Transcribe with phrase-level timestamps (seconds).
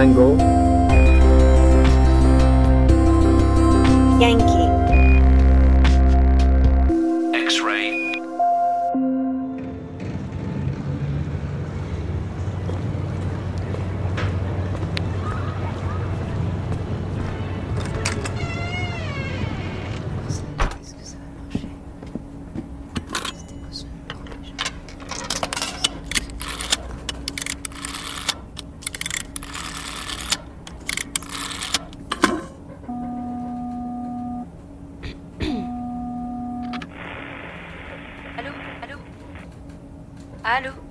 [0.00, 0.49] Tango,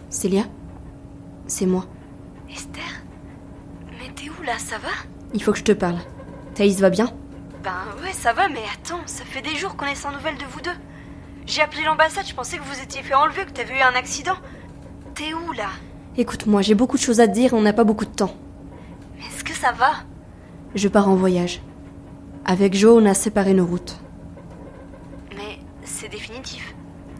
[0.10, 0.44] Célia
[1.48, 1.86] C'est moi.
[2.50, 2.82] Esther
[4.00, 4.58] Mais t'es où là?
[4.58, 4.90] Ça va?
[5.34, 5.98] Il faut que je te parle.
[6.56, 7.12] Thaïs va bien?
[7.64, 7.72] Ben
[8.04, 10.62] ouais, ça va, mais attends, ça fait des jours qu'on est sans nouvelles de vous
[10.62, 10.76] deux.
[11.46, 14.36] J'ai appelé l'ambassade, je pensais que vous étiez fait enlever, que t'avais eu un accident.
[15.14, 15.70] T'es où là?
[16.18, 18.34] Écoute-moi, j'ai beaucoup de choses à te dire et on n'a pas beaucoup de temps.
[19.18, 19.92] Mais est-ce que ça va?
[20.76, 21.62] Je pars en voyage.
[22.46, 24.00] Avec Joe, on a séparé nos routes.
[25.36, 26.74] Mais c'est définitif.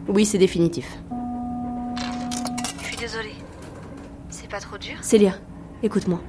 [0.08, 0.98] Oui, c'est définitif.
[3.00, 3.36] Je suis désolée.
[4.28, 5.32] C'est pas trop dur Célia,
[5.82, 6.20] écoute-moi.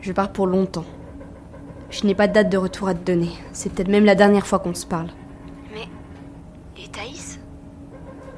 [0.00, 0.84] Je pars pour longtemps.
[1.90, 3.30] Je n'ai pas de date de retour à te donner.
[3.52, 5.08] C'est peut-être même la dernière fois qu'on se parle.
[5.72, 5.88] Mais.
[6.80, 7.40] Et Thaïs?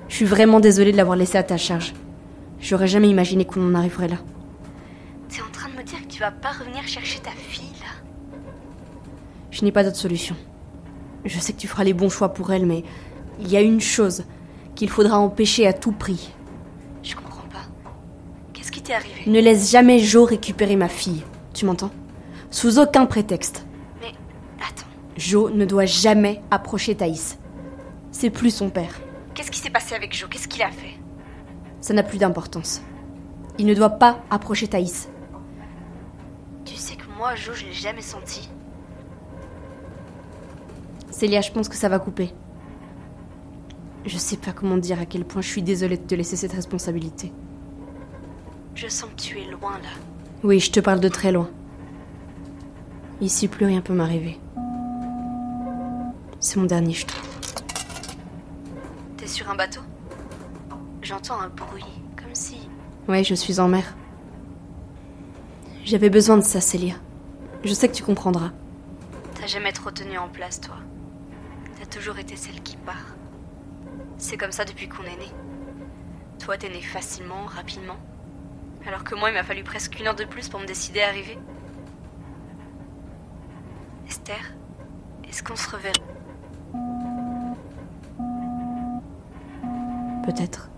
[0.08, 1.92] Je suis vraiment désolée de l'avoir laissé à ta charge.
[2.60, 4.16] J'aurais jamais imaginé qu'on en arriverait là.
[5.28, 8.38] T'es en train de me dire que tu vas pas revenir chercher ta fille là?
[9.50, 10.36] Je n'ai pas d'autre solution.
[11.26, 12.84] Je sais que tu feras les bons choix pour elle, mais
[13.38, 14.24] il y a une chose
[14.74, 16.32] qu'il faudra empêcher à tout prix.
[18.92, 21.22] Arrivé Ne laisse jamais Joe récupérer ma fille.
[21.54, 21.90] Tu m'entends?
[22.50, 23.66] Sous aucun prétexte.
[24.00, 24.12] Mais.
[24.58, 24.86] Attends.
[25.16, 27.38] Joe ne doit jamais approcher Thaïs.
[28.12, 29.00] C'est plus son père.
[29.34, 30.94] Qu'est-ce qui s'est passé avec Joe Qu'est-ce qu'il a fait?
[31.80, 32.82] Ça n'a plus d'importance.
[33.58, 35.08] Il ne doit pas approcher Thaïs.
[36.64, 38.48] Tu sais que moi, Joe, je l'ai jamais senti.
[41.10, 42.30] Célia, je pense que ça va couper.
[44.04, 46.52] Je sais pas comment dire à quel point je suis désolée de te laisser cette
[46.52, 47.32] responsabilité.
[48.76, 49.88] Je sens que tu es loin là.
[50.42, 51.48] Oui, je te parle de très loin.
[53.22, 54.38] Ici, plus rien peut m'arriver.
[56.40, 57.14] C'est mon dernier jeton.
[59.16, 59.80] T'es sur un bateau?
[61.00, 61.86] J'entends un bruit,
[62.22, 62.68] comme si.
[63.08, 63.96] Ouais, je suis en mer.
[65.82, 66.96] J'avais besoin de ça, Célia.
[67.64, 68.50] Je sais que tu comprendras.
[69.40, 70.76] T'as jamais trop tenu en place, toi.
[71.80, 73.16] T'as toujours été celle qui part.
[74.18, 75.32] C'est comme ça depuis qu'on est né.
[76.40, 77.96] Toi, t'es né facilement, rapidement.
[78.86, 81.08] Alors que moi, il m'a fallu presque une heure de plus pour me décider à
[81.08, 81.36] arriver.
[84.06, 84.54] Esther,
[85.28, 85.94] est-ce qu'on se reverra?
[90.24, 90.70] Peut-être.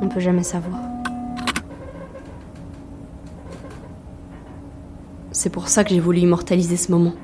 [0.00, 0.78] On peut jamais savoir.
[5.32, 7.14] C'est pour ça que j'ai voulu immortaliser ce moment.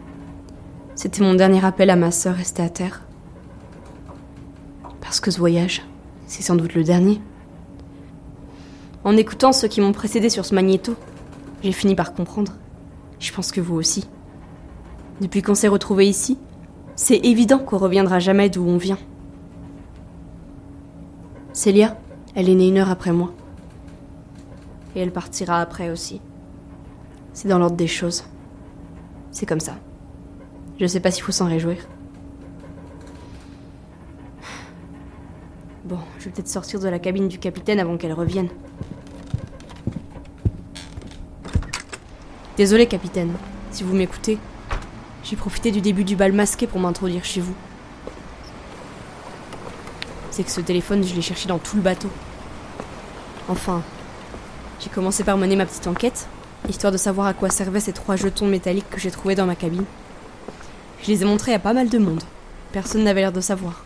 [0.97, 3.03] C'était mon dernier appel à ma sœur restée à terre.
[5.01, 5.83] Parce que ce voyage,
[6.27, 7.21] c'est sans doute le dernier.
[9.07, 10.97] En écoutant ceux qui m'ont précédé sur ce magnéto,
[11.63, 12.55] j'ai fini par comprendre.
[13.21, 14.09] Je pense que vous aussi.
[15.21, 16.37] Depuis qu'on s'est retrouvés ici,
[16.97, 18.99] c'est évident qu'on reviendra jamais d'où on vient.
[21.53, 21.97] Célia,
[22.35, 23.33] elle est née une heure après moi.
[24.97, 26.21] Et elle partira après aussi.
[27.33, 28.25] C'est dans l'ordre des choses.
[29.31, 29.77] C'est comme ça.
[30.81, 31.79] Je sais pas s'il faut s'en réjouir.
[35.85, 38.49] Bon, je vais peut-être sortir de la cabine du capitaine avant qu'elle revienne.
[42.57, 43.33] Désolé, capitaine,
[43.71, 44.39] si vous m'écoutez.
[45.23, 47.55] J'ai profité du début du bal masqué pour m'introduire chez vous.
[50.31, 52.09] C'est que ce téléphone, je l'ai cherché dans tout le bateau.
[53.49, 53.83] Enfin,
[54.81, 56.29] j'ai commencé par mener ma petite enquête,
[56.67, 59.55] histoire de savoir à quoi servaient ces trois jetons métalliques que j'ai trouvés dans ma
[59.55, 59.85] cabine.
[61.03, 62.23] Je les ai montrés à pas mal de monde.
[62.73, 63.85] Personne n'avait l'air de savoir.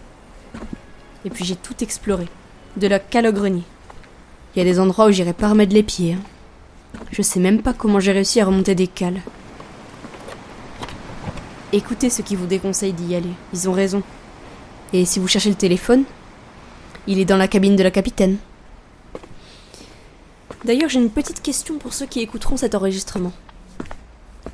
[1.25, 2.29] Et puis j'ai tout exploré,
[2.77, 3.65] de la cale au grenier.
[4.55, 6.15] Il y a des endroits où j'irais pas remettre les pieds.
[6.15, 6.30] hein.
[7.11, 9.21] Je sais même pas comment j'ai réussi à remonter des cales.
[11.73, 14.03] Écoutez ceux qui vous déconseillent d'y aller, ils ont raison.
[14.93, 16.05] Et si vous cherchez le téléphone,
[17.07, 18.39] il est dans la cabine de la capitaine.
[20.65, 23.33] D'ailleurs, j'ai une petite question pour ceux qui écouteront cet enregistrement.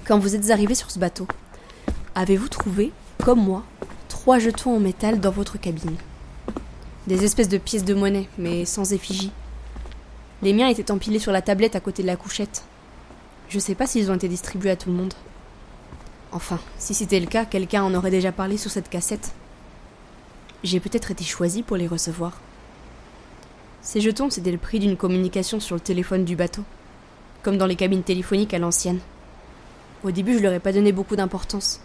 [0.04, 1.26] Quand vous êtes arrivés sur ce bateau,
[2.14, 2.92] avez-vous trouvé,
[3.24, 3.64] comme moi,
[4.08, 5.96] trois jetons en métal dans votre cabine?
[7.06, 9.32] Des espèces de pièces de monnaie, mais sans effigie.
[10.42, 12.64] Les miens étaient empilés sur la tablette à côté de la couchette.
[13.48, 15.14] Je sais pas s'ils ont été distribués à tout le monde.
[16.32, 19.32] Enfin, si c'était le cas, quelqu'un en aurait déjà parlé sur cette cassette.
[20.62, 22.40] J'ai peut-être été choisie pour les recevoir.
[23.80, 26.64] Ces jetons, c'était le prix d'une communication sur le téléphone du bateau,
[27.42, 29.00] comme dans les cabines téléphoniques à l'ancienne.
[30.02, 31.80] Au début, je leur ai pas donné beaucoup d'importance,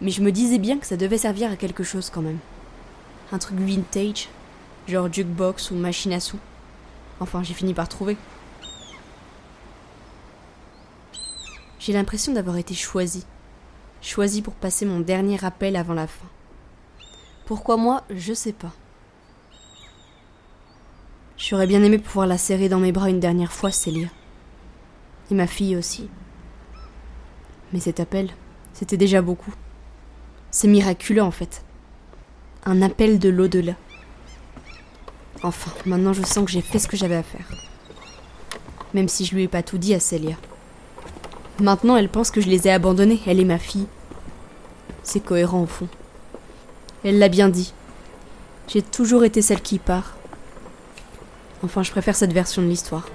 [0.00, 2.38] mais je me disais bien que ça devait servir à quelque chose quand même.
[3.32, 4.28] Un truc vintage,
[4.88, 6.38] genre jukebox ou machine à sous.
[7.20, 8.16] Enfin, j'ai fini par trouver.
[11.78, 13.24] J'ai l'impression d'avoir été choisie.
[14.02, 16.26] Choisie pour passer mon dernier appel avant la fin.
[17.44, 18.72] Pourquoi moi, je sais pas.
[21.36, 24.08] J'aurais bien aimé pouvoir la serrer dans mes bras une dernière fois, Célia.
[25.30, 26.08] Et ma fille aussi.
[27.72, 28.30] Mais cet appel,
[28.72, 29.54] c'était déjà beaucoup.
[30.50, 31.64] C'est miraculeux en fait.
[32.64, 33.74] Un appel de l'au-delà.
[35.42, 37.46] Enfin, maintenant je sens que j'ai fait ce que j'avais à faire.
[38.94, 40.36] Même si je lui ai pas tout dit à Célia.
[41.60, 43.86] Maintenant, elle pense que je les ai abandonnés, elle est ma fille.
[45.02, 45.88] C'est cohérent au fond.
[47.02, 47.72] Elle l'a bien dit.
[48.68, 50.16] J'ai toujours été celle qui part.
[51.62, 53.08] Enfin, je préfère cette version de l'histoire.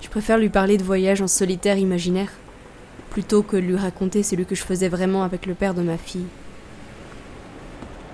[0.00, 2.30] Je préfère lui parler de voyage en solitaire imaginaire,
[3.10, 6.26] plutôt que lui raconter celui que je faisais vraiment avec le père de ma fille.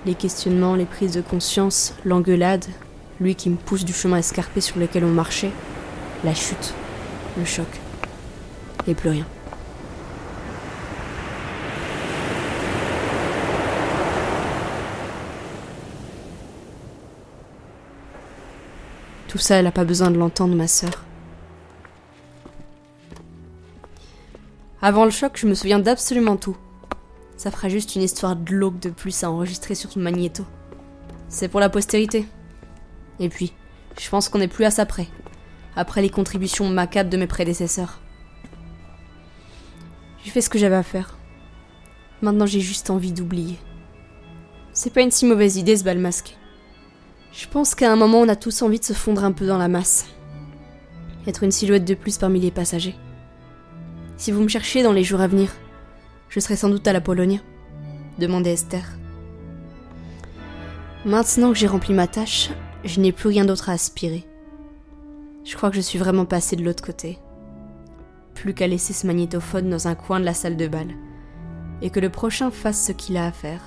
[0.05, 2.65] Les questionnements, les prises de conscience, l'engueulade,
[3.19, 5.51] lui qui me pousse du chemin escarpé sur lequel on marchait,
[6.23, 6.73] la chute,
[7.37, 7.67] le choc,
[8.87, 9.25] et plus rien.
[19.27, 21.03] Tout ça, elle n'a pas besoin de l'entendre, ma sœur.
[24.81, 26.57] Avant le choc, je me souviens d'absolument tout.
[27.39, 30.45] Ça fera juste une histoire de de plus à enregistrer sur ton magnéto.
[31.29, 32.27] C'est pour la postérité.
[33.17, 33.53] Et puis,
[33.97, 35.07] je pense qu'on n'est plus à ça près.
[35.77, 38.01] Après les contributions macabres de mes prédécesseurs.
[40.21, 41.17] J'ai fait ce que j'avais à faire.
[42.21, 43.57] Maintenant, j'ai juste envie d'oublier.
[44.73, 46.35] C'est pas une si mauvaise idée ce bal masque.
[47.31, 49.57] Je pense qu'à un moment, on a tous envie de se fondre un peu dans
[49.57, 50.07] la masse.
[51.25, 52.97] Être une silhouette de plus parmi les passagers.
[54.17, 55.53] Si vous me cherchiez dans les jours à venir,
[56.29, 57.41] je serai sans doute à la Pologne,
[58.17, 58.83] demandait Esther.
[61.05, 62.49] Maintenant que j'ai rempli ma tâche,
[62.83, 64.25] je n'ai plus rien d'autre à aspirer.
[65.43, 67.17] Je crois que je suis vraiment passé de l'autre côté.
[68.35, 70.87] Plus qu'à laisser ce magnétophone dans un coin de la salle de bal,
[71.81, 73.61] et que le prochain fasse ce qu'il a à faire.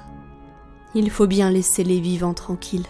[0.94, 2.86] Il faut bien laisser les vivants tranquilles.